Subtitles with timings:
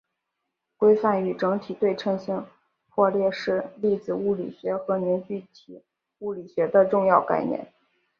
[0.77, 2.47] 规范和整体对称性
[2.89, 5.83] 破缺是粒子物理学和凝聚体
[6.17, 7.71] 物理学的重要概念。